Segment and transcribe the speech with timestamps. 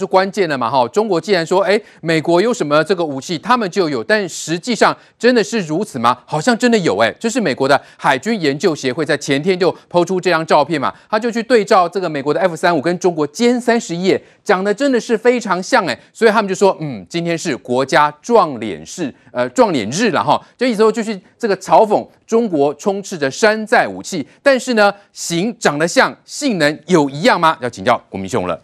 [0.00, 6.18] 是关键的嘛哈，中国既然说，哎，美国有什么这个武器，他们就有，但实际上真的是如此吗？
[6.24, 27.56] 好像真的有哎，这是美国的海军研究协会在前天就抛出这张照片嘛，他就去对照这个美国的 F 三五跟中国歼三十一，讲的真的是非常像哎，所以他们就说，嗯，今天是国家撞脸式呃撞脸日了哈，这意思就是这个嘲讽中国充斥着山寨武器，但是呢，型长得像，性能有一样吗？
[27.60, 28.58] 要请教国民兄了。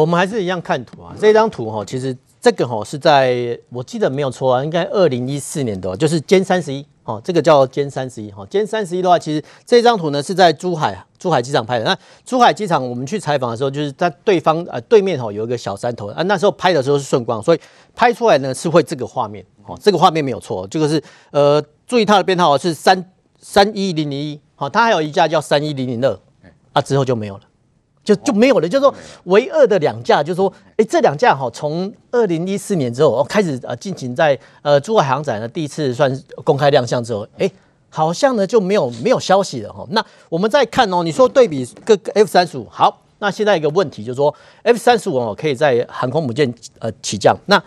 [0.00, 11.84] 我们还是一样看图啊，这张图哈，其实这个哈是在我记得没有错啊，应该二零一四年的，就是歼三十一哦，这个叫歼三十一哈，歼三十一的话，其实这张图呢是在珠海珠海机场拍的。
[11.86, 11.96] 那
[12.26, 17.60] 珠海机场我们去采访的时候，就是在对方呃对面哈有一个小山头啊，那时候拍的时候是顺光，所以
[17.94, 26.18] 拍出来呢是会这个画面哦，这个画面没有错，这个是呃注意它的编号是三三一零零一，好，它还有一架叫三一零零二
[26.74, 27.44] 啊，之后就没有了。
[28.06, 36.08] 就就没有了，就是说唯二的两架，就是说，哎，这两架哈，从二零一四年之后开始呃进行在呃珠海航展的第一次算
[36.44, 37.50] 公开亮相之后，哎，
[37.90, 39.84] 好像呢就没有没有消息了哈。
[39.90, 44.32] 那我们再看哦，你说对比各个 F 三十五，好，那现在一个问题就是说
[44.62, 47.60] ，F 三十五哦可以在航空母舰呃起降，那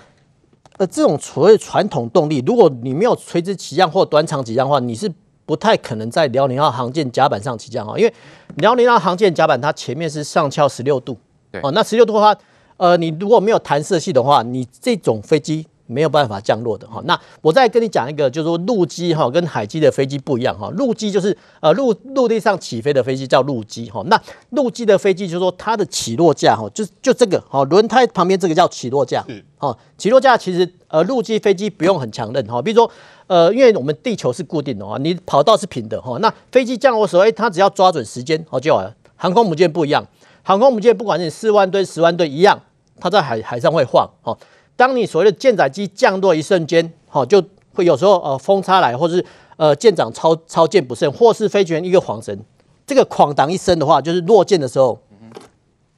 [0.77, 5.11] 呃这种所谓传统动力，如果你没有垂直起降或短场起降的话，你是。
[5.49, 8.13] 不太可能在辽宁号航舰甲板上起降啊，因为
[8.57, 11.17] 辽宁号航舰甲板它前面是上翘十六度，
[11.63, 12.37] 哦，那十六度的话，
[12.77, 17.01] 呃，你如果没有弹射器的话，你这种飞机没有办法降落的哈。
[17.05, 29.25] 那我再跟你讲一个，就是说陆基哈跟海基的飞机不一样哈，陆基就是呃陆陆地上起飞的飞机叫陆基哈，那陆基的飞机就是说它的起落架哈，就就这个哈，轮胎旁边这个叫起落架，
[29.57, 32.89] 哦，起落架其实呃陆基飞机不用很强韧哈，比如说。
[33.29, 38.91] 呃，因为我们地球是固定的啊，你跑道是平的哈，那飞机降落的时候，哎，它只要抓准时间好就好了。
[39.15, 40.03] 航空母舰不一样，
[40.41, 42.59] 航空母舰不管是四万吨、十万吨一样，
[42.99, 44.35] 它在海海上会晃哦。
[44.79, 49.25] 当你所谓的舰载机降落一瞬间，好就会有时候呃风差来，或是
[49.57, 52.39] 呃舰长操操舰不慎，或是飞行员一个晃神，
[52.87, 54.97] 这个哐当一声的话，就是落舰的时候，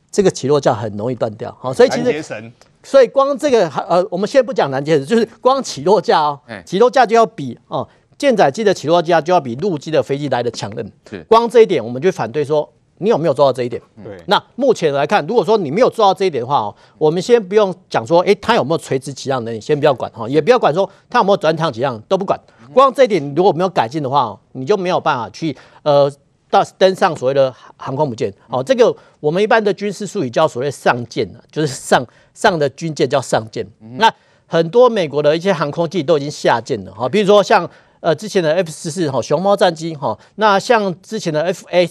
[0.10, 1.56] 这个起落架很容易断掉。
[1.60, 2.52] 好，所以其实。
[2.84, 7.88] 所以光这个呃，我们先不讲拦截，就是光起落架哦，起落架就要比哦
[8.18, 10.92] 舰载机的起落架就要比陆基的飞机来的强韧。
[11.08, 12.68] 是，光这一点我们就反对说，
[13.02, 13.82] 你有没有做到这一点？
[14.04, 14.18] 对。
[14.28, 22.40] 那目前来看，如果说你没有做到这一点的话哦，我们先不用讲说，哎，它有没有垂直起降能力，先不要管哈，也不要管说它有没有转场起降，都不管。
[22.74, 26.12] 光这一点如果没有改进的话，你就没有办法去呃。
[26.52, 33.66] 到登上所谓的航空母舰，哦，这个我们一般的军事术语叫所谓上舰，就是上上的军舰叫上舰。
[33.98, 34.14] 那
[34.48, 37.66] 很多美国的一些航空器都已经下舰了，哈，比如说像
[38.02, 41.90] 呃之前的 F 十四哈熊猫战机哈，那像之前的 F A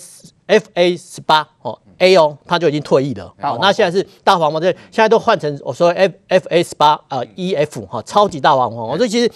[0.50, 9.30] F A 十八哦 A 哦，他就已经退役了，好，那现在是大黄蜂，这现在都换成我说 F F A 十八啊 E F 哈超级大黄蜂，这其实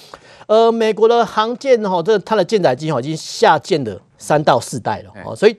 [0.46, 4.00] 呃美国的航舰哈，这它的舰载机哈已经下舰了。
[4.16, 5.54] 三到四代了哦，所以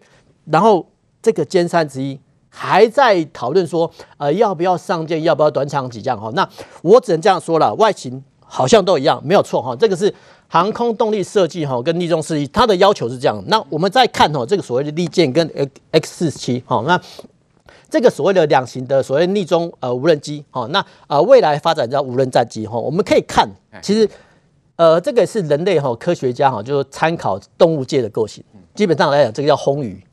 [0.45, 0.83] 然后
[1.21, 6.31] 这个歼三十一还在讨论说，呃，要不要上舰，要不要短场起降哈？
[6.33, 6.49] 那
[6.81, 9.75] 我只能这样说了，外形好像都一样，没有错哈。
[9.75, 10.11] 这个是
[10.47, 13.43] 航空动力设计哈，跟逆中设计它的要求是这样。
[13.47, 16.99] 那我们再看哈，这个所谓的利剑跟 X X 四七哈，那
[17.89, 23.49] 这个所谓的两型的所谓逆中呃无人机哈，那呃未来发展叫无人战机哈，我们可以看
[23.81, 24.09] 其实。
[24.77, 30.04] 呃，这个是人类哈科学家哈，就是参考动物界的构型，基本上来讲，这个叫轰鱼，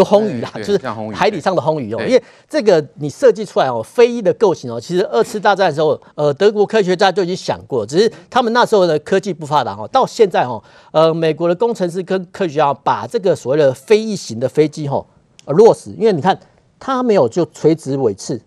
[0.00, 0.78] 就轰鱼啦，就是
[1.12, 2.00] 海底上的轰鱼哦。
[2.00, 10.62] 因为这个你设计出来哦，飞翼的构型哦，其实二次大战的时候，呃，德国科学家就已经想过，只是他们那时候的科技不发达哦，到现在哦，
[10.92, 15.04] 呃，美国的工程师跟科学家把这个所谓的飞翼型的飞机哈
[15.48, 16.38] 落实，因为你看
[16.78, 18.40] 它没有就垂直尾刺。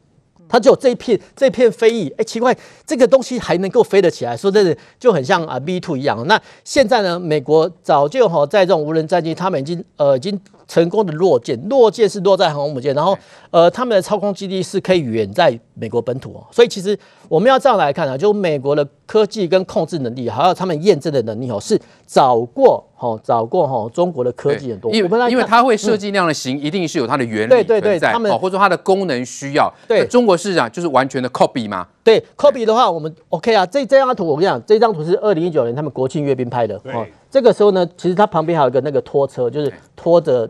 [0.50, 2.56] 它就有这一片这一片飞翼，哎、欸，奇怪，
[2.86, 6.25] 这个东西还能够飞得起来，说真的就很像啊 B two 一样。
[6.28, 10.40] 那现在呢，美国早就哈在这种无人战机，他们已经呃已经。
[10.68, 13.18] 成功的落舰，落舰是落在航空母舰，然后
[13.51, 24.92] 呃，他们的操控基地是可以远在美国本土哦，所以其实我们要这样来看啊，就美国的科技跟控制能力，还有他们验证的能力哦，是早过哦，早过哦中国的科技很多。
[24.92, 29.71] 因为因为它会设计那样的型，一定是有它的原理存在，对对对，他们或者说它的功能需要。
[29.88, 31.86] 对，中国市场就是完全的 copy 嘛？
[32.04, 33.65] 对，copy 的话，我们 OK 啊。
[33.65, 37.06] 这这张图我跟你讲，这张图是二零一九年他们国庆阅兵拍的哦。
[37.33, 40.47] 这个时候呢，其实它旁边还有一个那个拖车，就是拖着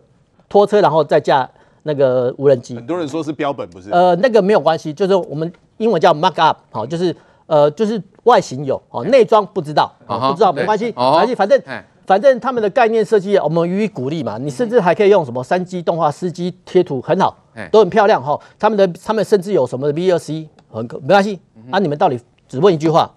[0.50, 1.50] 拖车，然后再架
[1.84, 2.76] 那个无人机。
[2.76, 3.90] 很多人说是标本，不是？
[3.90, 7.16] 呃，那个没有关系，就是我们英文叫 mock up，好就是
[7.46, 11.58] 呃，就是外形有哦，内装不知道，不知道没关系，没关系，反正
[12.06, 14.38] 反正他们的概念设计，我们予以鼓励嘛。
[14.38, 17.38] 你甚至还可以用什么三 G 动画、四 D 贴图，很好，
[17.72, 18.38] 都很漂亮哈。
[18.60, 21.40] 他们的他们甚至有什么 V 二 C，很没关系。
[21.72, 22.20] 啊，你们到底
[22.50, 23.10] 只问一句话，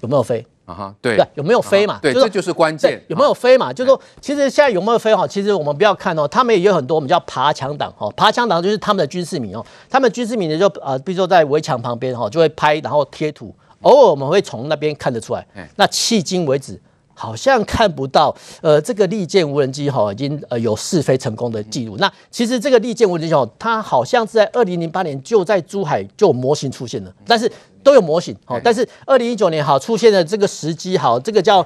[0.00, 0.46] 有没有飞？
[0.70, 1.98] 啊哈，对，有没有飞嘛？
[2.00, 3.02] 对，这就是关键。
[3.08, 3.72] 有没有飞嘛？
[3.72, 5.26] 就是说，其实现在有没有飞哈？
[5.26, 15.44] 其实我们不要看哦，他们也有很多我们叫爬墙党哈，爬墙党就是他们的军事迷哦，他们军事迷呢就呃，比如说在围墙旁边哈，就会拍然后贴图，偶尔我们会从那边看得出来。
[15.76, 16.80] 那迄今为止。
[17.20, 21.98] 好像看不到，呃，这个利剑无人机哈已经呃有试飞成功的记录。
[21.98, 27.50] 那其实这个利剑无人机哦，它好像是在二零零八年就在珠海就有模型出现了，但是
[27.82, 28.58] 都有模型哦。
[28.64, 31.58] 但是二零一九年好出现的这个时机好，这个叫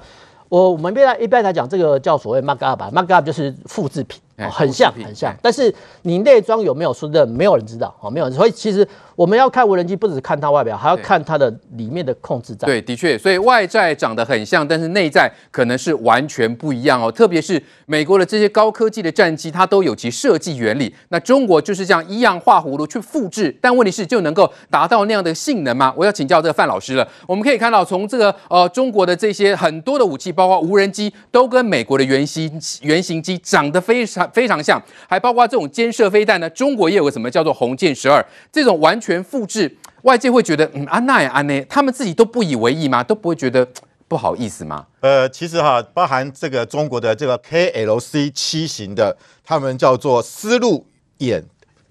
[0.48, 5.32] 我我们一般一般来讲，这个叫所谓 mock up 吧，mock up 就是复制品，很像很像。
[5.40, 5.72] 但是
[6.02, 8.34] 你内装有没有说的，没有人知道哦，没有人。
[8.34, 8.84] 所以其实。
[9.16, 12.66] 我们要看无人机，不只看它外表，还要看它的里面的控制站。
[12.66, 17.11] 对，的确，所以外在长得很像，但是内在可能是完全不一样哦。
[17.11, 20.94] 特别是美国的这些高科技的战机，它都有其设计原理。
[21.11, 25.94] 那中国就是这样一样画葫芦去复制，但问题是就能够达到那样的性能吗？
[25.96, 27.06] 我要请教这个范老师了。
[27.26, 32.50] 我们可以看到，从这个呃中国的这些很多的武器，包括无人机，都跟美国的原型
[32.82, 36.50] 原型机长得非常非常像，还包括这种肩射飞弹呢。
[36.50, 39.76] 中国也有个什么叫做红箭十二这种完全复制。
[40.02, 43.02] 外界会觉得，嗯，安娜也安呢，他们自己都不以为意吗？
[43.02, 43.66] 都不会觉得
[44.08, 44.86] 不好意思吗？
[45.00, 50.86] 呃，其实哈，包含这个中国的这个 KLC 七型的，他们叫做丝路
[51.18, 51.42] 眼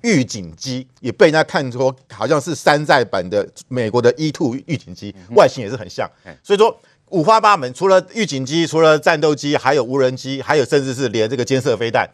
[0.01, 6.09] 预警机，也被人家看出好像是山寨版的美国的 E two 预警机，外形也是很像。
[6.43, 12.07] 所以说五花八门，除了预警机，除了战斗机，还有无人机，还有甚至是连这个监射飞弹。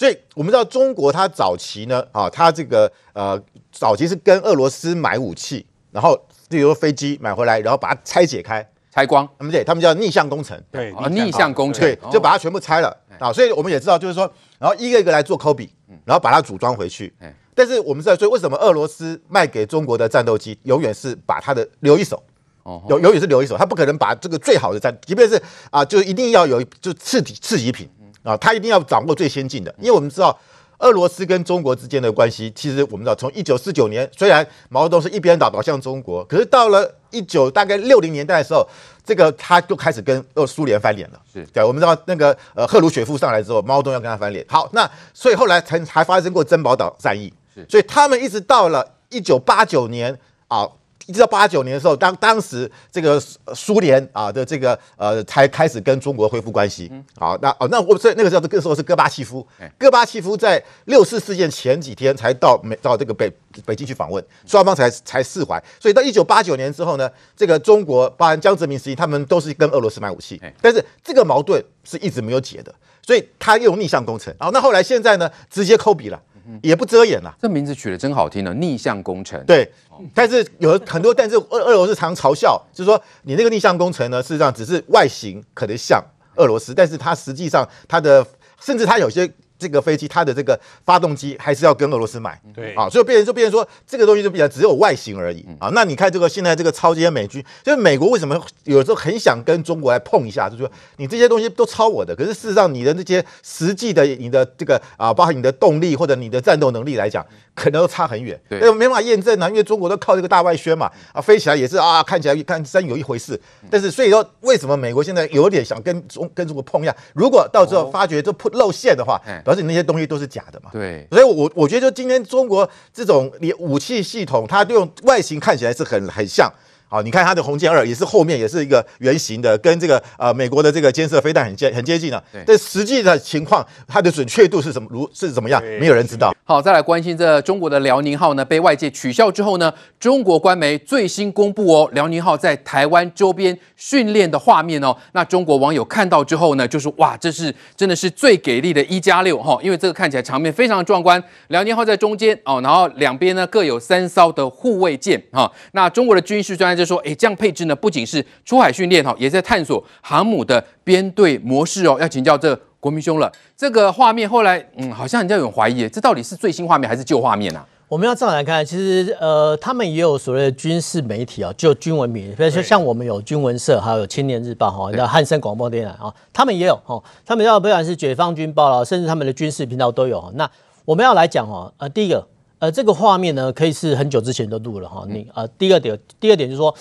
[0.00, 3.38] 所以我们知道，中国它早期呢，啊，它这个呃，
[3.70, 6.18] 早期是跟俄罗斯买武器，然后
[6.48, 12.88] 例如飞机买回来，然后把它拆解开，拆光，他们对，他们叫逆向工程，对，逆向工程，对，就把它全部拆了。
[13.18, 13.30] 啊。
[13.30, 14.22] 所以我们也知道，就是说，
[14.58, 15.68] 然后一个一个来做 copy，
[16.06, 17.12] 然后把它组装回去。
[17.54, 22.22] 但是我们知道，所以为什么俄罗斯卖给中国的战斗机，永远是把它的留一手，
[22.62, 22.82] 哦。
[22.88, 25.38] 永远是留一手，他不可能把这个最好的战，即便是
[25.70, 27.86] 啊，就一定要有就次级次级品。
[28.22, 30.38] 啊，他一定要掌握最先进的，因为我们知道
[30.78, 38.66] 俄罗斯跟中国之间的关系，其实我们知道从一九四九年，虽然毛泽东是一边倒倒向中国，可是到了一九大概六零年代的时候，
[39.04, 41.20] 这个他就开始跟呃苏联翻脸了。
[41.32, 44.44] 是对，我们知道那个呃赫鲁雪夫上来之后，毛泽东要跟他翻脸。
[44.48, 47.32] 好，那所以后来才还发生过珍宝岛战役。
[47.54, 50.18] 是，所以他们一直到了一九八九年
[50.48, 50.68] 啊。
[51.10, 53.20] 一直到八九年的时候，当当时这个
[53.52, 56.88] 苏联啊的这个呃才开始跟中国恢复关系。
[57.18, 59.44] 好，那哦，那我这那个时候，那个时候是戈巴契夫。
[59.76, 63.28] 戈巴契夫在六四事件前几天才到美到这个北
[63.66, 65.60] 北京去访问，双方才才释怀。
[65.80, 72.72] 所以到一九八九年之后呢，这个中国包含江泽民时期，他们都是跟俄罗斯买武器，但是这个矛盾是一直没有解的，
[73.04, 74.32] 所以他用逆向工程。
[74.38, 76.22] 好，那后来现在呢，直接抠笔了。
[76.62, 79.42] 也不遮掩了，这名字取得真好听呢，逆向工程。
[79.46, 79.70] 对，
[80.14, 86.02] 但是有很多，但是俄俄罗斯常嘲笑，就是说你那个逆向工程呢，事实上只是外形可能像
[86.36, 88.26] 俄罗斯，但是它实际上它的，
[88.60, 89.30] 甚至它有些。
[89.60, 92.74] 这个飞机它的这个发动机还是要跟俄罗斯买，对。
[92.74, 95.46] 啊，所以变成就变成说这个东西就比较只有外形而已。
[95.58, 95.68] 啊。
[95.74, 107.24] 那你看这个现在这个超级美军，就是美国为什么有时候很想跟中国来碰一下，就是说你这些东西都抄我的，可是事实上你的这些实际的你的这个啊，包括你的动力或者你的战斗能力来讲，
[107.54, 113.38] 可能都差很远，对，没办法验证啊，因为中国都靠这个大外宣嘛，啊，飞起来也是啊，看起来看真有一回事，
[113.70, 116.96] 但是所以说为什么美国现在有点想跟中跟中国碰一下？
[117.14, 120.70] 如果到时候发觉这露馅的话，表示你那些东西都是假的嘛？
[120.72, 126.48] 对，所以我我觉得就今天中国这种你武器系统，它用外形看起来是很很像。
[126.90, 132.20] 好，你看它的红箭二也是后面也是一个圆形的，跟这个呃美国的这个监射飞弹很接很接近了。
[132.32, 134.88] 对，但实际的情况，它的准确度是什么？
[134.90, 135.62] 如是怎么样？
[135.78, 136.34] 没有人知道。
[136.42, 144.96] 好，再来关心这中国的辽宁号呢，被外界取消之后呢，中国官媒最新公布哦，辽宁号在台湾周边训练的画面哦。
[145.12, 151.22] 那中国网友看到之后呢，就说哇，这是真的是最给力的一加六哈，因为这个看起来场面非常壮观。
[151.48, 155.48] 辽宁号在中间哦，然后两边呢各有三艘的护卫舰哈。
[155.70, 161.98] 那中国的军事专家就说，哎，这样配置呢，不仅是出海训练哈，也在探索航母的编队模式哦。
[162.00, 167.66] 要请教这国民兄了，这个画面后来嗯，好像人家有人怀疑，这到底是最新画面还是旧画面啊？
[167.88, 180.32] 我们要这样来看，其实呃，他们也有所谓的军事媒体啊，就军文媒，比如说像我们有军文社，还有青年日报哈，那汉声广播电台啊，他们也有哈，他们要不管是解放军报了，甚至他们的军事频道都有。
[180.34, 180.50] 那
[180.84, 182.26] 我们要来讲哦，呃，第一个。
[182.60, 185.04] 呃，这个画面呢，可以是很久之前都录了哈。
[185.08, 186.72] 你呃，第二点，第二点就是说，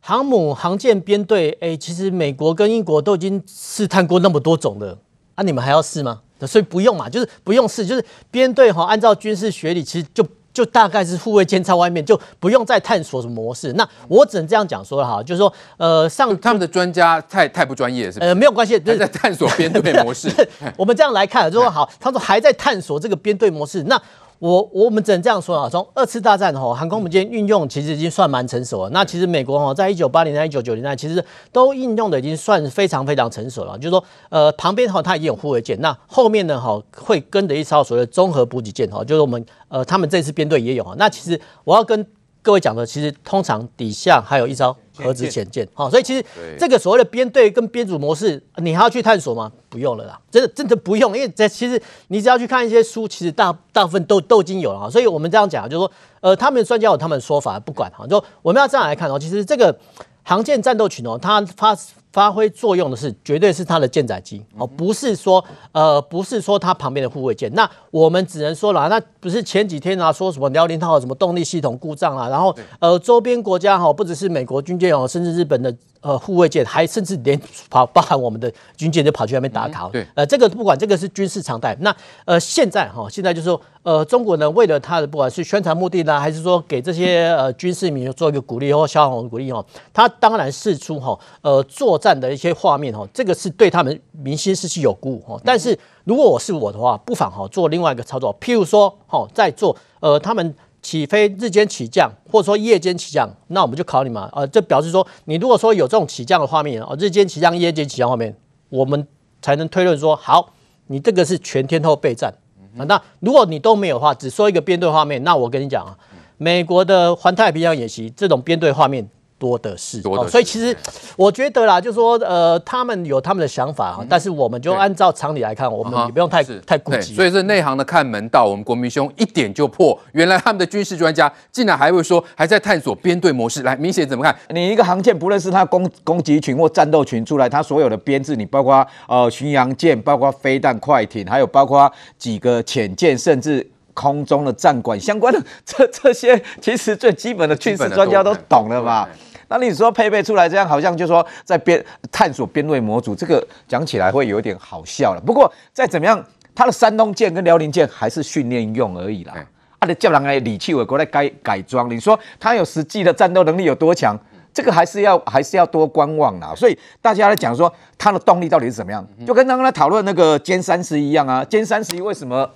[0.00, 4.98] 航母、航舰编队，哎，其实美国跟英国都已经试探过那么多种了，
[5.34, 6.20] 啊，你们还要试吗？
[6.46, 10.26] 所以不用嘛，就是不用试，就是编队哈，按照军事学理，其实就。
[10.50, 13.72] 就大概是护卫舰在外面，就不用再探索什么模式。
[13.74, 18.28] 那我只能这样讲说了哈，就是说，呃，上他们的专家太太不专业，是不是？
[18.30, 20.28] 呃，没有关系，还在探索编队模式。
[20.76, 23.84] 我们这样来看，就说好，他说还在探索这个编队模式。
[23.84, 24.02] 那
[24.38, 28.90] 我我们只能这样说啊，从二次大战吼，航空母舰运用其实已经算蛮成熟了。
[28.90, 33.76] 那其实美国哈，在一九八零年、一九九零年，其实都应用的已经算非常非常成熟了。
[33.78, 40.94] 就是说，呃，旁边吼它已经有护卫舰，那后面呢吼会跟着一艘所谓的综合补给舰哈，就是我们呃他们这次编队也有啊。
[40.98, 42.06] 那其实我要跟
[42.40, 44.74] 各位讲的，其实通常底下还有一艘
[45.06, 46.24] 核子潜舰，好，所以其实
[46.58, 49.50] 这个所谓的编队跟编组模式，你还要去探索吗？
[49.68, 54.90] 不用了啦，真的真的不用，因为这其实你只要去看一些书，其实大大部分都都已经有了啊。
[54.90, 59.78] 所以我们这样讲，就是说，呃，他们专家有他们的说法，不管哈，就我们要这样来看哦，其实这个
[60.22, 61.76] 航舰战斗群哦，它发。
[62.12, 67.52] 发挥作用的是，绝对是它的舰载机哦，不是说呃，不是说它旁边的护卫舰。
[67.54, 75.74] 那我们只能说了，那不是前几天啊，说什么辽宁号什么动力系统故障啊，然后呃，周边国家哈，不只是美国军舰哦，甚至日本的。
[76.00, 77.38] 呃，护卫舰还甚至连
[77.68, 79.88] 跑，包含我们的军舰就跑去那边打卡。
[79.88, 81.76] 对，呃，这个不管这个是军事常态。
[81.80, 91.60] 那呃，现在哈，现在就是说，呃，中国呢，为了它的不管是宣传目的呢，还是说给这些呃军事迷做一个鼓励或消防的鼓励哦，它当然释出哈，呃，
[91.98, 95.40] 作战的一些画面哈，这个是对他们民心士气有鼓舞哈。
[95.44, 100.54] 但是如果我是我的话，不妨哈做另外一个操作，譬如说哈，在做呃他们。
[100.80, 104.30] 起飞日间起降，或者说夜间起降，那我们就考你嘛。
[104.32, 108.34] 呃，这表示说，你如果说有这种起降的画面，哦，日间起降、夜间起降画面，
[108.68, 109.06] 我们
[109.42, 110.52] 才能推论说，好，
[110.86, 112.32] 你这个是全天候备战。
[112.78, 115.98] 啊，那如果你都没有的话，只说一个编队画面，那我跟你讲啊，
[116.36, 119.10] 美国的环太平洋演习这种编队画面。
[119.38, 120.76] 多的是，多的是，所以其实
[121.16, 127.14] 我觉得啦，就是说，呃，他们有他们的想法哈，但是我们就按照常理来看，我们也不用太太顾忌。
[127.14, 129.98] 所以是内行的看门道，我们国民兄一点就破。
[130.12, 133.62] 原来他们的军事专家竟然还会说，还在探索编队模式。
[133.62, 134.36] 来，明显怎么看？
[134.50, 143.64] 你一个航舰，不论是它攻攻击群或战斗群出来，它所有的编制，你包括呃巡洋舰，包括飞弹快艇，还有包括几个潜舰，甚至
[143.94, 149.08] 空中的战管相关的这这些，其实最基本的军事专家都懂了嘛。
[149.48, 155.22] 那你说配备出来这样，好像就说在编探索编队模组，这个讲起来会有点好笑了。
[155.24, 156.22] 不过再怎么样，
[156.54, 159.34] 它的山东舰跟辽宁舰还是训练用而已啦。
[159.78, 161.88] 啊，的叫人来理气，我过来改改装。
[161.88, 164.18] 你说他有实际的战斗能力有多强？
[164.52, 166.52] 这个还是要还是要多观望啦。
[166.56, 171.44] 所以大家来讲说它的动力到底是怎么样，就跟刚刚来讨论那个歼三十一样啊。
[171.48, 172.50] 歼三十一为什么？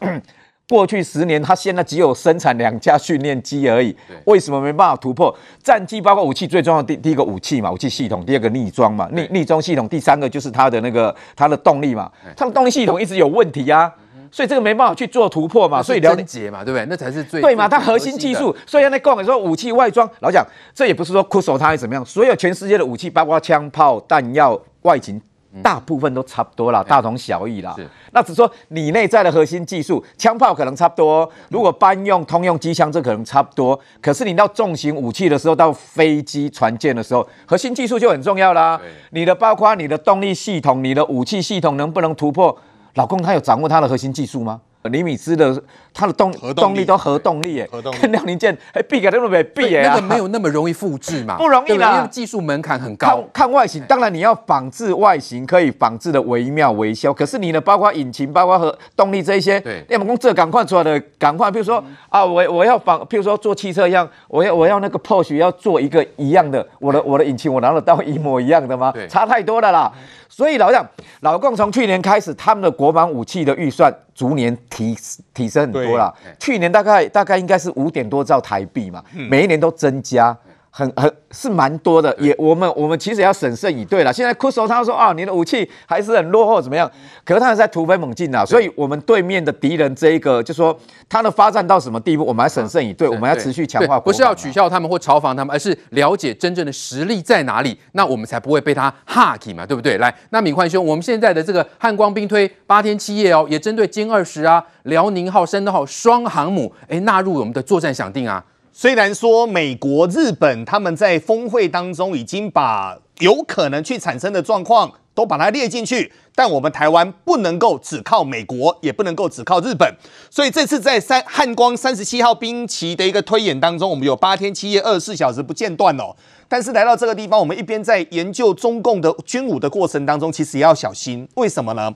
[0.68, 3.94] 过去十年，它现在只有生产两架训练机而已。
[4.24, 5.36] 为什么没办法突破？
[5.62, 13.92] 战机包括武器，最重要的第第一个武器嘛，武器系统；第二个逆装嘛，逆逆装系统；第三个就是它的那个它的动力嘛，它的动力系统一直有问题啊，
[14.30, 15.82] 所以这个没办法去做突破嘛。
[15.82, 16.86] 所以了解嘛，对不对？
[16.88, 17.68] 那才是最对嘛。
[17.68, 25.20] 它核心技术，所以那讲说武器外装，老讲这也不是说酷手它还怎么样，所有全世界的武器，包括枪炮弹药外形。
[25.60, 27.74] 大部分都差不多啦，大同小异啦。
[27.76, 31.28] 是，那只说你内在的核心技术，枪炮可能差不多。
[31.50, 33.78] 如果班用通用机枪，这可能差不多。
[34.00, 38.80] 可是你到重型武器的时候，到飞机、船舰的时候，核心技术就很重要啦。
[39.10, 42.56] 你的包括你的动力系统、你的武器系统能不能突破？
[42.94, 44.60] 老公他有掌握他的核心技术吗？
[44.90, 45.62] 尼米兹的
[45.94, 47.68] 它的动动力都核动力耶，
[48.00, 53.22] 跟辽宁舰哎避开那么没避耶，那个没有那么容易复制嘛， 不容易啦，因为技术门槛很高。
[53.32, 57.12] 看外形，当然你要仿制外形，可以仿制的惟妙惟肖。
[57.12, 68.92] 可是你呢，包括引擎，包括和动力这一些，对，要么工这赶快出来的，赶快，比如说啊，我我要仿，譬如说做汽车一样，我要我要那个 Porsche 要做一个一样的，我的我的引擎我拿得到一模一样的吗？
[69.08, 69.92] 差太多了啦。
[70.28, 70.84] 所以老讲，
[71.20, 74.96] 老共从去年开始，他们的国防武器的预算逐年提
[75.34, 76.12] 提升很多了。
[76.38, 80.36] 去年大概大概应该是五点多兆台币嘛，每一年都增加。
[80.74, 84.10] 很很是蛮多的，也我们我们其实要审慎以对了。
[84.10, 86.90] 现在库索他说啊，你的武器还是很落后，怎么样？
[87.26, 90.74] 可是他是在突飞猛进啊，所以我们对面的敌人这一个，就说
[91.10, 94.00] 他的发展到什么地步，我们还审慎以对，我们要持续强化。
[94.00, 99.98] 不是要取笑他们或嘲讽他们，而是了解真正的实力在哪里，那我们才不会被他哈起嘛，对不对？
[99.98, 108.42] 来，那敏宽兄，我们现在的这个汉光兵推八天七夜哦，也针对歼二十啊、辽宁号、山东号双航母，哎，纳入我们的作战想定啊。
[108.72, 116.10] 虽然说美国、日本他们在峰会当中已经把有可能去产生的状况都把它列进去。
[116.34, 119.94] 但我们台湾不能够只靠美国，也不能够只靠日本。
[120.30, 126.16] 所以这次在三汉光三十七号兵棋的一个推演当中，我们有八天七夜二十四小时不间断哦。
[126.48, 131.28] 但是来到这个地方，我们一边在研究中共的军武的过程当中，其实也要小心。
[131.34, 131.94] 为什么呢？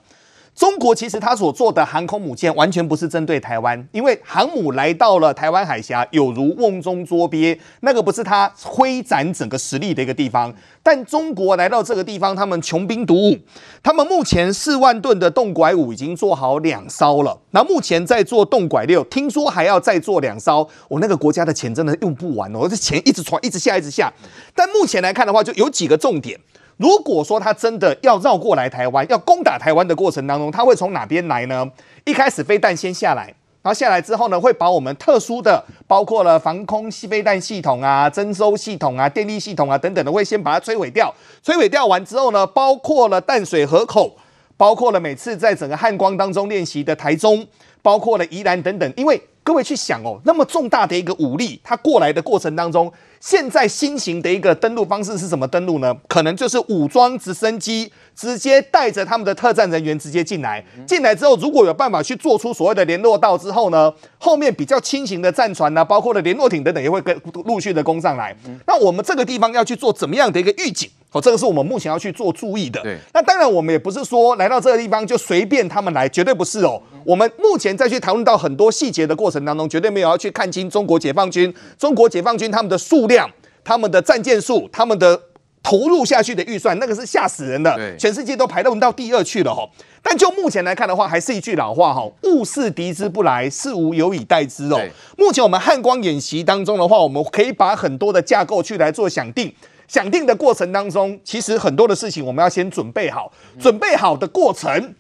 [0.56, 10.50] 中国其实他所做的航空母舰完全不是针对台湾，因为航母来到了台湾海峡，有如瓮中捉鳖，那个不是他挥展整个实力的一个地方。
[10.82, 13.38] 但中国来到这个地方，他们穷兵黩武，
[13.82, 20.66] 他们目前四万吨的洞拐五已经做好两艘了，那目前在做洞拐六，听说还要再做两艘。
[20.88, 24.10] 我、那个国家的钱真的用不完哦，这钱一直传，一直下，一直下。
[24.54, 26.40] 但目前来看的话，就有几个重点。
[26.76, 31.66] 如果说他真的要绕过来台湾，要攻打台湾的过程当中，他会从哪边来呢？
[32.04, 33.24] 一开始飞弹先下来，
[33.62, 41.12] 然后下来之后呢，会把我们特殊的，包括了防空飞弹系统啊、侦收系统啊、电力系统啊等等的，会先把它摧毁掉。
[41.42, 44.14] 摧毁掉完之后呢，包括了淡水河口，
[44.58, 47.46] 包括了每次在整个汉光当中练习的台中，
[47.80, 48.92] 包括了宜兰等等。
[48.98, 52.92] 因为各位去想哦，那么重大的一个武力，它过来的过程当中。
[53.26, 55.92] 现在新型的一个登陆方式是什么登陆呢？
[56.06, 60.64] 可能就是武装直升机直接带着他们的特战人员直接进来。
[60.86, 68.32] 进来之后，如果有办法去做出所谓的联络道之后呢，后面比较轻型的战船呢，包括了联络艇等等，也会跟陆续的攻上来。
[68.64, 70.88] 那我们这个地方要去做怎么样的一个预警？
[71.12, 72.80] 哦，这个是我们目前要去做注意的。
[72.82, 72.96] 对。
[73.14, 76.80] 那当然，我们也不是说来到这个地方就随便他们来，绝对不是哦。
[77.04, 83.15] 我们目前再去讨论到很多细节的过程当中，绝对没有要去看清中国解放军、中国解放军他们的数量、
[83.64, 85.20] 他们的战舰数、他们的
[85.62, 87.74] 投入下去的预算，那个是吓死人的。
[87.76, 89.68] 对，全世界都排到到第二去了哈。
[90.02, 94.80] 但就目前来看的话，还是一句老话哈：物是敌之不来，事无有以待之哦。
[95.18, 99.52] 目前我们汉光演习当中的话，我们可以把很多的架构去来做想定。
[99.88, 103.32] 想定的过程当中，其实很多的事情我们要先准备好。
[103.58, 104.94] 准备好的过程，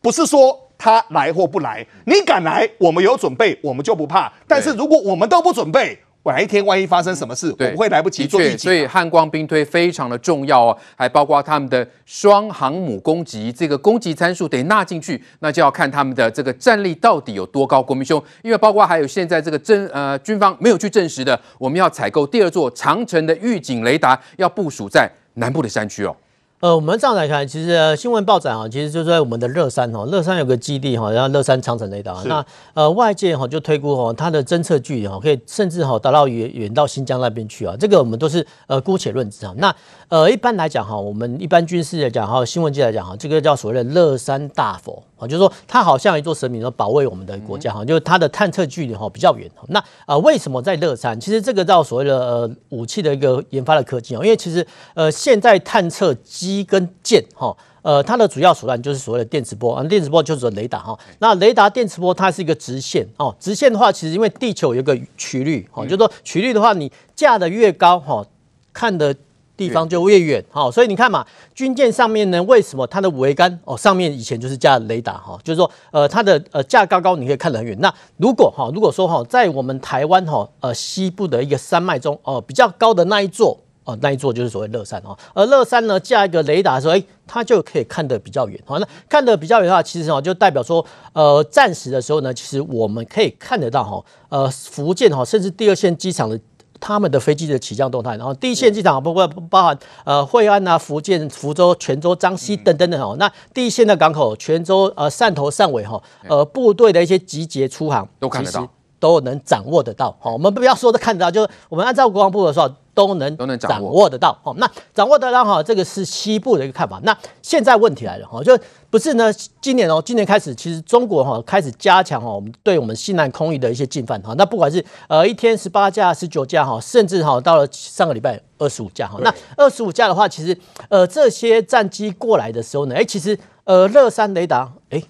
[0.00, 4.32] 不是说他来或不来，你敢来，我们有准备，我们就不怕。
[4.46, 8.58] 但是如果我们都不准备，哪一天万一发生什么事，我们会来不及做预警。
[8.58, 17.82] 所以汉光兵推非常的重要哦，还包括他们的双航母攻击，这个攻击参数得纳进去，那就要看他们的这个战力到底有多高。
[17.82, 26.14] 国民兄，因为包括还有现在这个真呃军方没有去证实的，我们要采购第二座长城的预警雷达，要部署在南部的山区哦。
[26.60, 32.20] 呃，我们这样来看，其实、呃、新闻报载啊，其实就在我们的乐山哈，乐山有个基地哈，然后乐山长城雷达。
[32.24, 37.76] 那呃，外界哈就推估哈，它的侦测距离哈，可以甚至哈达到远远到新疆那边去啊。
[37.78, 39.54] 这个我们都是呃姑且论之啊。
[39.58, 39.72] 那
[40.08, 45.00] 呃，一般来讲哈，我们一般军事来讲哈，新闻界来讲哈，这个叫所谓的乐山大佛。
[45.18, 49.48] 啊，就是说它好像一座神明，说保卫我们的国家哈，就是它的探测距离哈比较远。
[49.68, 51.18] 那啊，为什么在乐山？
[51.20, 60.98] 其实这个叫所谓的呃武器的一个研发的科技哦，因为其实呃现在探测机跟舰哈，呃它的主要手段就是所谓的电磁波啊，电磁波就是雷达哈。
[61.20, 68.24] 那雷达电磁波它是一个直线哦，直线的话，其实因为地球有一个曲率哈，就是说曲率的话，你架得越高哈，
[68.72, 69.14] 看的。
[69.58, 77.76] 地方就越远，好，所以你看嘛，军舰上面呢，为什么它的桅杆哦上面以前就是架雷达哈，就是说呃它的呃架高高，你可以看得很远。
[77.80, 83.58] 那如果哈，如果说哈，在我们台湾哈呃西部的一个山脉中哦比较高的那一座
[83.88, 88.60] 哦那一座就是所谓乐山哦，而乐山呢架一个雷达的时候，哎，它就可以看得比较远。
[88.66, 96.38] 好，那看得比较远的话，其实哦就代表说呃暂时的时候呢，其实我们可以看得到哈呃福建哈甚至第二线机场的。
[96.80, 103.16] 他们的飞机的起降动态，然后第一线机场包括包含呃惠安啊、福建福州、泉州、彰西等等等哦。
[103.18, 108.68] 那第一线的港口，泉州呃汕头汕尾哈，呃部队的一些集结出航都看得到，
[109.00, 110.16] 都能掌握得到。
[110.20, 112.72] 好，我们不要说的看得到，就是我们按照国防部的说。
[112.98, 114.52] 都能都能掌握得到哦。
[114.56, 116.98] 那掌握得到哈，这个是西部的一个看法。
[117.04, 118.58] 那现在问题来了哈，就
[118.90, 119.32] 不是呢？
[119.60, 124.34] 今年哦，今年开始，其实中国哈开始加强哈，我们对我们西南空域的一些进犯哈。
[124.36, 129.20] 那不管是呃一天十八架、十九架哈，甚至哈到了上个礼拜二十五架哈。
[129.22, 130.58] 那二十五架的话，其实
[130.88, 135.00] 呃这些战机过来的时候呢，哎，其实呃乐山雷达哎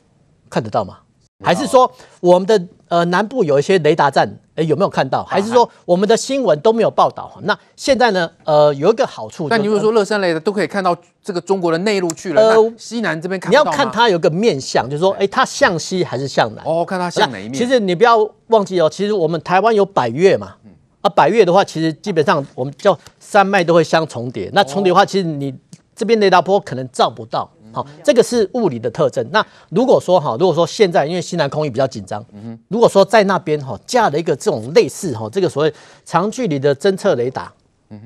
[0.51, 0.99] 看得到吗？
[1.45, 4.29] 还是说我们的呃南部有一些雷达站？
[4.57, 5.23] 哎，有没有看到？
[5.23, 7.39] 还是说我们的新闻都没有报道？
[7.45, 8.29] 那现在呢？
[8.43, 16.65] 呃，有一个好处，那你如果说乐山雷的都可以看到这个中国的内陆去了，呃，西南这边看，你要看它有个面向，就是说，哎，它向西还是向南？
[16.65, 17.55] 哦，看它向哪一面？
[17.55, 20.57] 其实你不要忘记哦，其实我们台湾有百越嘛，
[21.03, 24.51] 啊，百越的话，其实基本上我们叫山脉都会相重叠。
[24.53, 25.55] 那重叠的话，其实你
[25.95, 27.49] 这边雷达波可能照不到。
[27.73, 29.27] 好，这个是物理的特征。
[29.31, 35.73] 那如果说哈，如果说现在因为西南空域比较紧张，嗯，如果说在那边哈架了一个这种类似哈这个所谓
[36.05, 37.53] 长距离的侦测雷达，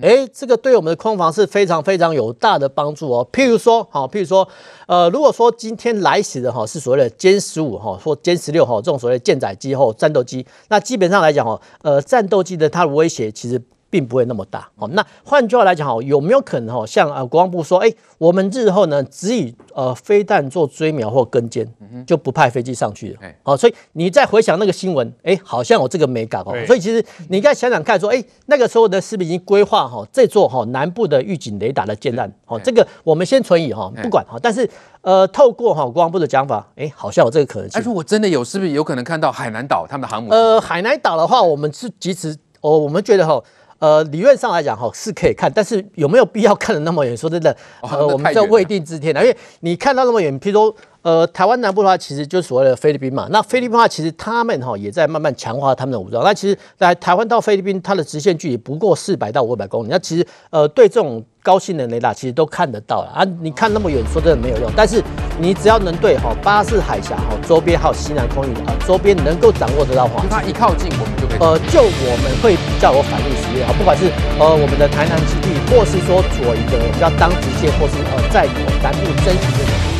[0.00, 3.26] 哎，这个对我们的空防是非常非常有大的帮助哦。
[3.32, 4.48] 譬如说，好，譬如说，
[4.86, 13.60] 呃，如果说今天来袭的哈是所谓的歼十五哈或歼十六哈这种所谓的舰载机或战斗机，那基本上来讲哈，呃，战斗机的它的威胁其实。
[13.92, 21.70] 并不会那么大，好，那换句话来讲，哈，有没有可能，哈，像呃国防部说，哎，我们日后呢，只以呃飞弹做追瞄或跟监，
[22.06, 34.66] 就不派飞机上去了，好，所以你再回想那个新闻，哎，好像有这个美感哦，所以其实你应该想想看，说，哎，那个时候的是不是已经规划哈这座哈南部的预警雷达的建案，好，这个我们先存疑哈，不管哈，但是
[35.02, 37.78] 呃，透过哈国防部的讲法，哎，好像有这个可能性。
[37.78, 40.30] 哎，如果真的有，是不是有可能看到海南岛他们的航母？
[40.30, 43.42] 呃，海南岛的话，我们是即使哦，我们觉得哈。
[43.82, 47.16] 呃，理论上来讲，哈是可以看，但是有没有必要看的那么远？
[47.16, 50.76] 说真的，呃，我们叫未定之天了，因为你看到那么远，譬如说。
[51.02, 53.26] 呃，台湾南部的话，其实就是所谓的菲律宾嘛。
[53.30, 56.22] 那菲律宾的话，其实他们哈也在慢慢强化他们的武装。
[56.22, 59.88] 那其实，在台湾到菲律宾，它的直线距离不过四百到五百公里。
[59.90, 63.24] 那其实，呃，对这种高性能雷达，其实都看得到了啊。
[63.40, 64.70] 你看那么远，说真的没有用。
[64.76, 65.02] 但是
[65.40, 71.38] 你只要能对哈巴士海峡哈周边还有西南空域啊周边能够掌握得到的话，它一靠近我们就可以。
[71.40, 74.06] 呃，就我们会比较有反应时间啊，不管是
[74.38, 78.46] 呃我们的台南基地，或是说左一个比较当直线，或是呃在
[78.80, 79.91] 南部争取这种。